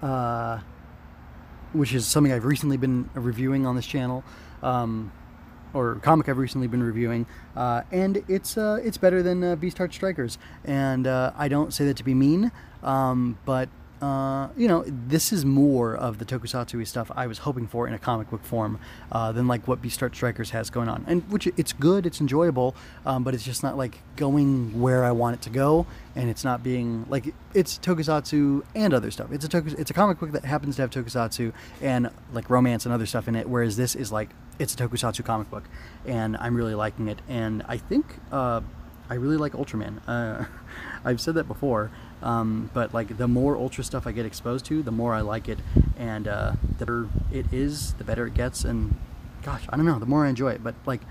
uh, 0.00 0.60
which 1.72 1.92
is 1.92 2.06
something 2.06 2.32
I've 2.32 2.44
recently 2.44 2.76
been 2.76 3.10
reviewing 3.14 3.66
on 3.66 3.74
this 3.74 3.86
channel. 3.86 4.22
Um, 4.62 5.10
or 5.74 5.96
comic 5.96 6.28
I've 6.28 6.38
recently 6.38 6.68
been 6.68 6.82
reviewing, 6.82 7.26
uh, 7.56 7.82
and 7.90 8.24
it's 8.28 8.56
uh, 8.56 8.78
it's 8.82 8.96
better 8.96 9.22
than 9.22 9.42
uh, 9.42 9.56
Beast 9.56 9.78
Heart 9.78 9.92
Strikers. 9.92 10.38
And 10.64 11.06
uh, 11.06 11.32
I 11.36 11.48
don't 11.48 11.74
say 11.74 11.84
that 11.86 11.96
to 11.98 12.04
be 12.04 12.14
mean, 12.14 12.52
um, 12.84 13.38
but 13.44 13.68
uh, 14.04 14.48
you 14.54 14.68
know, 14.68 14.84
this 14.86 15.32
is 15.32 15.46
more 15.46 15.96
of 15.96 16.18
the 16.18 16.26
tokusatsu 16.26 16.86
stuff 16.86 17.10
I 17.16 17.26
was 17.26 17.38
hoping 17.38 17.66
for 17.66 17.88
in 17.88 17.94
a 17.94 17.98
comic 17.98 18.28
book 18.28 18.44
form 18.44 18.78
uh, 19.10 19.32
than 19.32 19.48
like 19.48 19.66
what 19.66 19.80
Beast 19.80 19.98
Heart 20.00 20.14
Strikers 20.14 20.50
has 20.50 20.68
going 20.68 20.90
on. 20.90 21.04
And 21.06 21.22
which 21.30 21.46
it's 21.46 21.72
good, 21.72 22.04
it's 22.04 22.20
enjoyable, 22.20 22.74
um, 23.06 23.24
but 23.24 23.32
it's 23.32 23.44
just 23.44 23.62
not 23.62 23.78
like 23.78 24.00
going 24.16 24.78
where 24.78 25.04
I 25.04 25.12
want 25.12 25.36
it 25.36 25.42
to 25.42 25.50
go, 25.50 25.86
and 26.14 26.28
it's 26.28 26.44
not 26.44 26.62
being 26.62 27.06
like 27.08 27.34
it's 27.54 27.78
tokusatsu 27.78 28.62
and 28.74 28.92
other 28.92 29.10
stuff. 29.10 29.32
It's 29.32 29.44
a 29.44 29.48
tokus, 29.48 29.78
it's 29.78 29.90
a 29.90 29.94
comic 29.94 30.18
book 30.18 30.32
that 30.32 30.44
happens 30.44 30.76
to 30.76 30.82
have 30.82 30.90
tokusatsu 30.90 31.54
and 31.80 32.10
like 32.32 32.50
romance 32.50 32.84
and 32.84 32.92
other 32.92 33.06
stuff 33.06 33.26
in 33.26 33.34
it, 33.36 33.48
whereas 33.48 33.76
this 33.78 33.94
is 33.94 34.12
like 34.12 34.30
it's 34.58 34.74
a 34.74 34.76
tokusatsu 34.76 35.24
comic 35.24 35.50
book, 35.50 35.64
and 36.04 36.36
I'm 36.36 36.54
really 36.54 36.74
liking 36.74 37.08
it. 37.08 37.22
And 37.26 37.62
I 37.68 37.78
think 37.78 38.18
uh, 38.30 38.60
I 39.08 39.14
really 39.14 39.36
like 39.36 39.52
Ultraman. 39.52 40.00
Uh, 40.06 40.44
I've 41.04 41.20
said 41.20 41.34
that 41.34 41.44
before, 41.44 41.90
um, 42.22 42.70
but 42.72 42.94
like 42.94 43.18
the 43.18 43.28
more 43.28 43.56
Ultra 43.56 43.84
stuff 43.84 44.06
I 44.06 44.12
get 44.12 44.26
exposed 44.26 44.64
to, 44.66 44.82
the 44.82 44.92
more 44.92 45.14
I 45.14 45.20
like 45.20 45.48
it, 45.48 45.58
and 45.98 46.26
uh, 46.26 46.52
the 46.78 46.86
better 46.86 47.08
it 47.32 47.52
is, 47.52 47.94
the 47.94 48.04
better 48.04 48.26
it 48.26 48.34
gets. 48.34 48.64
And 48.64 48.96
gosh, 49.42 49.64
I 49.68 49.76
don't 49.76 49.86
know, 49.86 49.98
the 49.98 50.06
more 50.06 50.24
I 50.24 50.30
enjoy 50.30 50.52
it. 50.52 50.64
But 50.64 50.74
like 50.86 51.02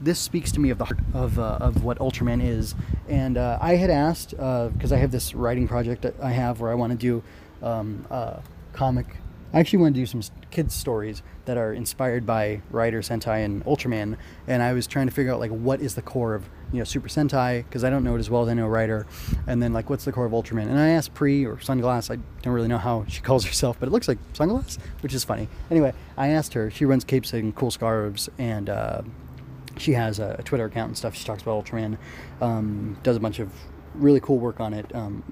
this 0.00 0.18
speaks 0.18 0.50
to 0.52 0.60
me 0.60 0.70
of 0.70 0.78
the 0.78 0.86
heart 0.86 0.98
of, 1.12 1.38
uh, 1.38 1.58
of 1.60 1.84
what 1.84 1.98
Ultraman 1.98 2.42
is. 2.42 2.74
And 3.08 3.36
uh, 3.36 3.58
I 3.60 3.76
had 3.76 3.90
asked, 3.90 4.30
because 4.30 4.92
uh, 4.92 4.94
I 4.94 4.98
have 4.98 5.10
this 5.10 5.34
writing 5.34 5.68
project 5.68 6.06
I 6.22 6.30
have 6.30 6.60
where 6.60 6.70
I 6.70 6.74
want 6.74 6.92
to 6.92 6.98
do 6.98 7.22
um, 7.62 8.06
a 8.10 8.40
comic. 8.72 9.06
I 9.52 9.60
actually 9.60 9.80
want 9.80 9.94
to 9.94 10.00
do 10.00 10.06
some 10.06 10.22
kids' 10.50 10.74
stories 10.74 11.22
that 11.46 11.56
are 11.56 11.72
inspired 11.72 12.24
by 12.24 12.62
Rider 12.70 13.02
Sentai 13.02 13.44
and 13.44 13.64
Ultraman. 13.64 14.16
And 14.46 14.62
I 14.62 14.72
was 14.72 14.86
trying 14.86 15.08
to 15.08 15.12
figure 15.12 15.32
out, 15.32 15.40
like, 15.40 15.50
what 15.50 15.80
is 15.80 15.96
the 15.96 16.02
core 16.02 16.34
of, 16.34 16.48
you 16.72 16.78
know, 16.78 16.84
Super 16.84 17.08
Sentai, 17.08 17.64
because 17.64 17.82
I 17.82 17.90
don't 17.90 18.04
know 18.04 18.14
it 18.14 18.20
as 18.20 18.30
well 18.30 18.42
as 18.42 18.48
I 18.48 18.54
know 18.54 18.68
Rider. 18.68 19.06
And 19.46 19.62
then, 19.62 19.72
like, 19.72 19.90
what's 19.90 20.04
the 20.04 20.12
core 20.12 20.26
of 20.26 20.32
Ultraman? 20.32 20.68
And 20.68 20.78
I 20.78 20.90
asked 20.90 21.14
Pre 21.14 21.44
or 21.44 21.56
Sunglass, 21.56 22.10
I 22.10 22.18
don't 22.42 22.52
really 22.52 22.68
know 22.68 22.78
how 22.78 23.04
she 23.08 23.20
calls 23.20 23.44
herself, 23.44 23.78
but 23.80 23.88
it 23.88 23.92
looks 23.92 24.06
like 24.06 24.18
Sunglass, 24.34 24.78
which 25.00 25.14
is 25.14 25.24
funny. 25.24 25.48
Anyway, 25.70 25.92
I 26.16 26.28
asked 26.28 26.54
her, 26.54 26.70
she 26.70 26.84
runs 26.84 27.04
Capes 27.04 27.32
and 27.32 27.54
Cool 27.54 27.70
Scarves 27.70 28.28
and 28.38 28.68
uh, 28.68 29.02
she 29.78 29.92
has 29.94 30.18
a, 30.18 30.36
a, 30.38 30.42
Twitter 30.42 30.66
account 30.66 30.88
and 30.88 30.98
stuff. 30.98 31.14
She 31.14 31.24
talks 31.24 31.42
about 31.42 31.64
Ultraman, 31.64 31.98
um, 32.40 32.98
does 33.02 33.16
a 33.16 33.20
bunch 33.20 33.38
of 33.38 33.50
really 33.94 34.20
cool 34.20 34.38
work 34.38 34.60
on 34.60 34.74
it. 34.74 34.94
Um, 34.94 35.22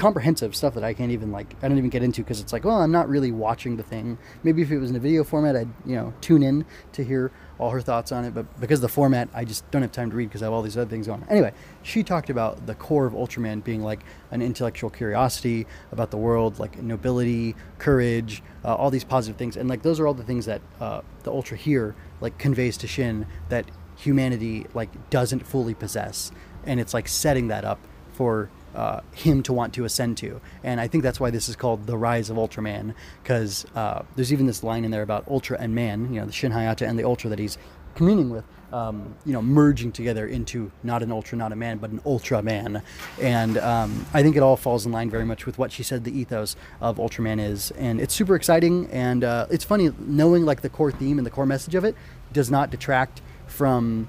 comprehensive 0.00 0.56
stuff 0.56 0.72
that 0.72 0.82
I 0.82 0.94
can't 0.94 1.12
even 1.12 1.30
like 1.30 1.54
I 1.62 1.68
don't 1.68 1.76
even 1.76 1.90
get 1.90 2.02
into 2.02 2.22
because 2.22 2.40
it's 2.40 2.54
like 2.54 2.64
well 2.64 2.80
I'm 2.80 2.90
not 2.90 3.06
really 3.10 3.30
watching 3.30 3.76
the 3.76 3.82
thing. 3.82 4.16
Maybe 4.42 4.62
if 4.62 4.70
it 4.70 4.78
was 4.78 4.88
in 4.88 4.96
a 4.96 4.98
video 4.98 5.24
format 5.24 5.54
I'd 5.54 5.68
you 5.84 5.94
know 5.94 6.14
tune 6.22 6.42
in 6.42 6.64
to 6.92 7.04
hear 7.04 7.30
all 7.58 7.68
her 7.68 7.82
thoughts 7.82 8.10
on 8.10 8.24
it 8.24 8.32
but 8.32 8.46
because 8.58 8.78
of 8.78 8.82
the 8.82 8.88
format 8.88 9.28
I 9.34 9.44
just 9.44 9.70
don't 9.70 9.82
have 9.82 9.92
time 9.92 10.08
to 10.08 10.16
read 10.16 10.30
because 10.30 10.40
I 10.40 10.46
have 10.46 10.54
all 10.54 10.62
these 10.62 10.78
other 10.78 10.88
things 10.88 11.06
on. 11.06 11.26
Anyway 11.28 11.52
she 11.82 12.02
talked 12.02 12.30
about 12.30 12.66
the 12.66 12.74
core 12.74 13.04
of 13.04 13.12
Ultraman 13.12 13.62
being 13.62 13.82
like 13.82 14.00
an 14.30 14.40
intellectual 14.40 14.88
curiosity 14.88 15.66
about 15.92 16.10
the 16.10 16.16
world 16.16 16.58
like 16.58 16.82
nobility 16.82 17.54
courage 17.78 18.42
uh, 18.64 18.74
all 18.74 18.90
these 18.90 19.04
positive 19.04 19.36
things. 19.36 19.54
And 19.56 19.68
like 19.68 19.82
those 19.82 20.00
are 20.00 20.06
all 20.06 20.14
the 20.14 20.24
things 20.24 20.46
that 20.46 20.62
uh, 20.80 21.02
the 21.24 21.30
Ultra 21.30 21.58
here 21.58 21.94
like 22.22 22.38
conveys 22.38 22.78
to 22.78 22.86
Shin 22.86 23.26
that 23.50 23.66
humanity 23.96 24.66
like 24.72 25.10
doesn't 25.10 25.46
fully 25.46 25.74
possess. 25.74 26.32
And 26.64 26.80
it's 26.80 26.94
like 26.94 27.06
setting 27.06 27.48
that 27.48 27.66
up 27.66 27.80
for 28.12 28.50
uh, 28.74 29.00
him 29.12 29.42
to 29.42 29.52
want 29.52 29.74
to 29.74 29.84
ascend 29.84 30.16
to. 30.18 30.40
And 30.62 30.80
i 30.80 30.86
think 30.86 31.02
that's 31.02 31.20
why 31.20 31.30
this 31.30 31.48
is 31.48 31.56
called 31.56 31.86
the 31.86 31.96
rise 31.96 32.30
of 32.30 32.36
ultraman 32.36 32.94
because 33.22 33.66
uh, 33.74 34.02
there's 34.16 34.32
even 34.32 34.46
this 34.46 34.62
line 34.62 34.84
in 34.84 34.90
there 34.90 35.02
about 35.02 35.24
ultra 35.28 35.58
and 35.60 35.74
man 35.74 36.12
you 36.12 36.20
know 36.20 36.26
the 36.26 36.32
shin 36.32 36.52
hayata 36.52 36.86
and 36.88 36.98
the 36.98 37.04
ultra 37.04 37.30
that 37.30 37.38
he's 37.38 37.58
communing 37.94 38.30
with 38.30 38.44
um, 38.72 39.14
you 39.24 39.32
know 39.32 39.42
merging 39.42 39.90
together 39.90 40.26
into 40.26 40.70
not 40.82 41.02
an 41.02 41.10
ultra 41.10 41.36
not 41.36 41.52
a 41.52 41.56
man 41.56 41.78
but 41.78 41.90
an 41.90 42.00
ultra 42.06 42.42
man. 42.42 42.82
And 43.20 43.58
um, 43.58 44.06
i 44.14 44.22
think 44.22 44.36
it 44.36 44.42
all 44.42 44.56
falls 44.56 44.86
in 44.86 44.92
line 44.92 45.10
very 45.10 45.24
much 45.24 45.46
with 45.46 45.58
what 45.58 45.72
she 45.72 45.82
said 45.82 46.04
the 46.04 46.16
ethos 46.16 46.56
of 46.80 46.98
ultraman 46.98 47.40
is. 47.40 47.70
And 47.72 48.00
it's 48.00 48.14
super 48.14 48.34
exciting 48.34 48.88
and 48.90 49.24
uh, 49.24 49.46
it's 49.50 49.64
funny 49.64 49.90
knowing 49.98 50.44
like 50.44 50.60
the 50.62 50.70
core 50.70 50.92
theme 50.92 51.18
and 51.18 51.26
the 51.26 51.30
core 51.30 51.46
message 51.46 51.74
of 51.74 51.84
it 51.84 51.96
does 52.32 52.50
not 52.50 52.70
detract 52.70 53.20
from 53.46 54.08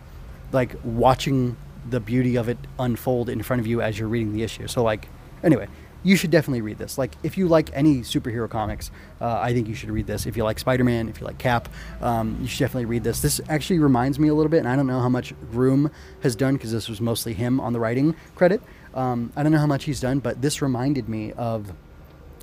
like 0.51 0.75
watching 0.83 1.57
the 1.89 1.99
beauty 1.99 2.35
of 2.35 2.49
it 2.49 2.57
unfold 2.79 3.29
in 3.29 3.41
front 3.43 3.59
of 3.59 3.67
you 3.67 3.81
as 3.81 3.97
you're 3.97 4.07
reading 4.07 4.33
the 4.33 4.43
issue. 4.43 4.67
So 4.67 4.83
like 4.83 5.07
anyway, 5.43 5.67
you 6.03 6.15
should 6.15 6.31
definitely 6.31 6.61
read 6.61 6.77
this. 6.77 6.97
Like 6.97 7.15
if 7.23 7.37
you 7.37 7.47
like 7.47 7.69
any 7.73 7.97
superhero 7.97 8.49
comics, 8.49 8.91
uh, 9.19 9.39
I 9.39 9.53
think 9.53 9.67
you 9.67 9.75
should 9.75 9.91
read 9.91 10.07
this. 10.07 10.25
If 10.25 10.35
you 10.35 10.43
like 10.43 10.59
Spider-Man, 10.59 11.09
if 11.09 11.19
you 11.19 11.27
like 11.27 11.37
Cap, 11.37 11.69
um, 12.01 12.37
you 12.41 12.47
should 12.47 12.59
definitely 12.59 12.85
read 12.85 13.03
this. 13.03 13.21
This 13.21 13.39
actually 13.49 13.79
reminds 13.79 14.17
me 14.17 14.27
a 14.27 14.33
little 14.33 14.49
bit, 14.49 14.59
and 14.59 14.67
I 14.67 14.75
don't 14.75 14.87
know 14.87 14.99
how 14.99 15.09
much 15.09 15.33
Groom 15.51 15.91
has 16.23 16.35
done 16.35 16.55
because 16.55 16.71
this 16.71 16.89
was 16.89 16.99
mostly 17.01 17.33
him 17.33 17.59
on 17.59 17.73
the 17.73 17.79
writing 17.79 18.15
credit. 18.35 18.61
Um, 18.93 19.31
I 19.35 19.43
don't 19.43 19.51
know 19.51 19.59
how 19.59 19.67
much 19.67 19.83
he's 19.83 20.01
done, 20.01 20.19
but 20.19 20.41
this 20.41 20.61
reminded 20.61 21.07
me 21.07 21.33
of 21.33 21.71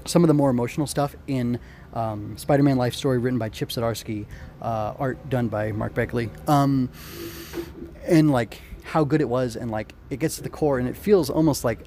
some 0.04 0.22
of 0.22 0.28
the 0.28 0.34
more 0.34 0.50
emotional 0.50 0.86
stuff 0.86 1.16
in 1.26 1.58
um, 1.94 2.38
Spider-Man 2.38 2.76
Life 2.76 2.94
Story, 2.94 3.18
written 3.18 3.38
by 3.38 3.48
Chip 3.48 3.70
Zdarsky, 3.70 4.26
uh, 4.62 4.94
art 4.98 5.28
done 5.28 5.48
by 5.48 5.72
Mark 5.72 5.94
Bagley, 5.94 6.30
um, 6.46 6.88
and 8.06 8.30
like 8.30 8.62
how 8.88 9.04
good 9.04 9.20
it 9.20 9.28
was, 9.28 9.56
and 9.56 9.70
like 9.70 9.94
it 10.10 10.18
gets 10.18 10.36
to 10.36 10.42
the 10.42 10.50
core, 10.50 10.78
and 10.78 10.88
it 10.88 10.96
feels 10.96 11.30
almost 11.30 11.64
like 11.64 11.80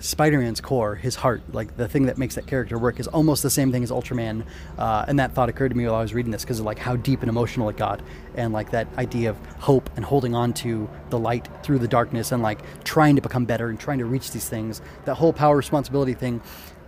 Spider-Man's 0.00 0.60
core, 0.60 0.94
his 0.94 1.16
heart, 1.16 1.42
like 1.52 1.76
the 1.76 1.88
thing 1.88 2.06
that 2.06 2.18
makes 2.18 2.36
that 2.36 2.46
character 2.46 2.78
work, 2.78 3.00
is 3.00 3.08
almost 3.08 3.42
the 3.42 3.50
same 3.50 3.72
thing 3.72 3.82
as 3.82 3.90
Ultraman. 3.90 4.44
Uh, 4.78 5.04
and 5.08 5.18
that 5.18 5.32
thought 5.34 5.48
occurred 5.48 5.70
to 5.70 5.76
me 5.76 5.86
while 5.86 5.96
I 5.96 6.02
was 6.02 6.14
reading 6.14 6.30
this 6.30 6.42
because 6.42 6.60
of 6.60 6.64
like 6.64 6.78
how 6.78 6.94
deep 6.94 7.22
and 7.22 7.28
emotional 7.28 7.68
it 7.68 7.76
got, 7.76 8.00
and 8.34 8.52
like 8.52 8.70
that 8.70 8.86
idea 8.96 9.30
of 9.30 9.36
hope 9.58 9.90
and 9.96 10.04
holding 10.04 10.34
on 10.34 10.52
to 10.54 10.88
the 11.10 11.18
light 11.18 11.48
through 11.62 11.80
the 11.80 11.88
darkness, 11.88 12.32
and 12.32 12.42
like 12.42 12.60
trying 12.84 13.16
to 13.16 13.22
become 13.22 13.44
better 13.44 13.68
and 13.68 13.80
trying 13.80 13.98
to 13.98 14.06
reach 14.06 14.30
these 14.30 14.48
things. 14.48 14.80
That 15.04 15.16
whole 15.16 15.32
power 15.32 15.56
responsibility 15.56 16.14
thing 16.14 16.40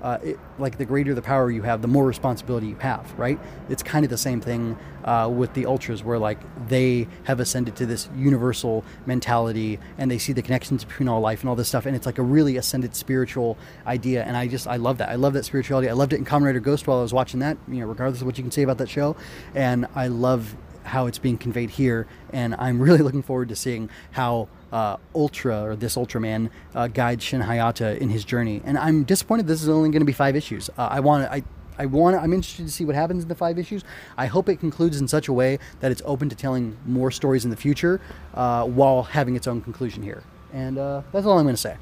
uh, 0.03 0.19
it, 0.23 0.39
like 0.59 0.79
the 0.79 0.85
greater 0.85 1.15
the 1.15 1.23
power 1.23 1.51
you 1.51 1.63
have, 1.63 1.83
the 1.83 1.89
more 1.89 2.07
responsibility 2.07 2.67
you 2.67 2.77
have, 2.77 3.13
right? 3.19 3.39
It's 3.69 3.83
kind 3.83 4.05
of 4.05 4.11
the 4.11 4.19
same 4.19 4.41
thing 4.41 4.79
uh, 5.05 5.31
with 5.33 5.55
the 5.55 5.67
ultras, 5.67 6.03
where 6.03 6.19
like 6.19 6.39
they 6.69 7.09
have 7.25 7.41
ascended 7.41 7.77
to 7.77 7.87
this 7.87 8.09
universal 8.17 8.85
mentality, 9.07 9.79
and 9.99 10.11
they 10.11 10.19
see 10.19 10.33
the 10.33 10.43
connections 10.43 10.85
between 10.85 11.09
all 11.09 11.21
life 11.21 11.41
and 11.41 11.49
all 11.49 11.57
this 11.57 11.69
stuff, 11.69 11.87
and 11.87 11.95
it's 11.95 12.07
like 12.07 12.19
a 12.19 12.23
really 12.23 12.57
ascended 12.57 12.95
spiritual 12.95 13.57
idea. 13.87 14.23
And 14.25 14.37
I 14.37 14.47
just 14.47 14.67
I 14.67 14.77
love 14.77 14.99
that. 14.99 15.09
I 15.09 15.17
love 15.17 15.33
that 15.35 15.45
spirituality. 15.45 15.89
I 15.89 15.93
loved 15.93 16.13
it 16.13 16.17
in 16.17 16.25
Rider 16.25 16.61
Ghost 16.61 16.87
while 16.87 16.99
I 16.99 17.03
was 17.03 17.13
watching 17.13 17.41
that. 17.41 17.59
You 17.69 17.81
know, 17.81 17.87
regardless 17.87 18.21
of 18.21 18.27
what 18.27 18.39
you 18.39 18.45
can 18.45 18.51
say 18.51 18.63
about 18.63 18.79
that 18.79 18.89
show, 18.89 19.17
and 19.55 19.87
I 19.95 20.09
love 20.09 20.57
how 20.85 21.07
it's 21.07 21.19
being 21.19 21.39
conveyed 21.39 21.71
here, 21.71 22.07
and 22.33 22.55
I'm 22.57 22.81
really 22.83 22.99
looking 22.99 23.23
forward 23.23 23.49
to 23.51 23.57
seeing 23.57 23.91
how 24.13 24.49
uh, 24.73 24.97
Ultra 25.15 25.63
or 25.63 25.77
this 25.77 25.97
Ultraman 25.97 26.51
uh, 26.75 26.87
guides 26.89 27.25
Shin 27.25 27.43
Hayata 27.43 27.99
in 27.99 28.09
his 28.09 28.25
journey. 28.25 28.63
And 28.65 28.79
I'm 28.79 29.05
disappointed 29.05 29.47
this 29.47 29.63
is 29.63 29.69
only 29.69 29.91
going 29.91 30.01
to 30.01 30.07
be 30.07 30.13
five 30.13 30.37
issues. 30.37 30.71
Uh, 30.71 30.89
I 30.91 31.01
want 31.01 31.31
I. 31.31 31.43
I 31.79 31.87
want. 31.87 32.15
I'm 32.15 32.35
interested 32.35 32.67
to 32.67 32.71
see 32.71 32.85
what 32.85 32.95
happens 32.95 33.23
in 33.23 33.31
the 33.31 33.35
five 33.35 33.59
issues. 33.59 33.85
I 34.19 34.27
hope 34.27 34.51
it 34.51 34.57
concludes 34.57 35.01
in 35.01 35.09
such 35.09 35.29
a 35.29 35.33
way 35.33 35.59
that 35.79 35.91
it's 35.91 36.03
open 36.05 36.29
to 36.29 36.37
telling 36.37 36.77
more 36.85 37.11
stories 37.11 37.45
in 37.47 37.51
the 37.51 37.57
future, 37.57 38.03
uh, 38.35 38.67
while 38.67 39.03
having 39.03 39.35
its 39.35 39.47
own 39.47 39.63
conclusion 39.63 40.03
here. 40.03 40.23
And 40.53 40.77
uh, 40.77 41.01
that's 41.11 41.25
all 41.25 41.39
I'm 41.39 41.45
going 41.45 41.55
to 41.55 41.61
say. 41.61 41.79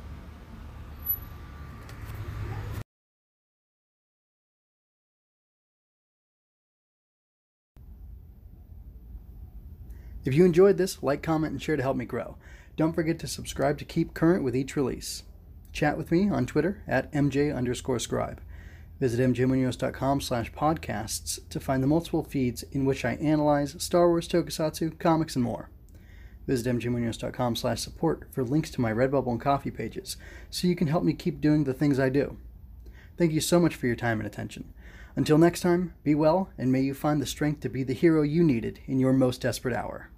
If 10.25 10.35
you 10.35 10.45
enjoyed 10.45 10.77
this, 10.77 11.03
like, 11.03 11.23
comment, 11.23 11.53
and 11.53 11.61
share 11.61 11.77
to 11.77 11.83
help 11.83 11.97
me 11.97 12.05
grow. 12.05 12.37
Don't 12.79 12.93
forget 12.93 13.19
to 13.19 13.27
subscribe 13.27 13.77
to 13.79 13.85
keep 13.85 14.15
current 14.15 14.45
with 14.45 14.55
each 14.55 14.77
release. 14.77 15.25
Chat 15.73 15.99
with 15.99 16.13
me 16.13 16.31
on 16.31 16.47
Twitter 16.47 16.81
at 16.87 17.13
MJ 17.13 17.53
underscore 17.55 17.99
scribe. 17.99 18.41
Visit 19.01 19.19
mjmunoz.com 19.19 20.21
slash 20.21 20.53
podcasts 20.53 21.41
to 21.51 21.59
find 21.59 21.83
the 21.83 21.89
multiple 21.89 22.23
feeds 22.23 22.63
in 22.71 22.85
which 22.85 23.05
I 23.05 23.15
analyze 23.15 23.75
Star 23.83 24.07
Wars, 24.07 24.29
Tokusatsu, 24.29 24.97
comics, 25.01 25.35
and 25.35 25.45
more. 25.45 25.71
Visit 26.47 26.73
mjmunoz.com 26.73 27.57
slash 27.57 27.81
support 27.81 28.29
for 28.31 28.45
links 28.45 28.71
to 28.71 28.81
my 28.81 28.93
Redbubble 28.93 29.33
and 29.33 29.41
Ko-fi 29.41 29.71
pages 29.71 30.17
so 30.49 30.69
you 30.69 30.77
can 30.77 30.87
help 30.87 31.03
me 31.03 31.15
keep 31.15 31.41
doing 31.41 31.65
the 31.65 31.75
things 31.75 31.99
I 31.99 32.11
do. 32.11 32.37
Thank 33.17 33.33
you 33.33 33.41
so 33.41 33.59
much 33.59 33.75
for 33.75 33.89
your 33.89 33.97
time 33.97 34.21
and 34.21 34.27
attention. 34.29 34.73
Until 35.17 35.37
next 35.37 35.63
time, 35.63 35.95
be 36.05 36.15
well, 36.15 36.51
and 36.57 36.71
may 36.71 36.83
you 36.83 36.95
find 36.95 37.21
the 37.21 37.27
strength 37.27 37.59
to 37.63 37.69
be 37.69 37.83
the 37.83 37.93
hero 37.93 38.23
you 38.23 38.45
needed 38.45 38.79
in 38.87 39.01
your 39.01 39.13
most 39.13 39.41
desperate 39.41 39.75
hour. 39.75 40.11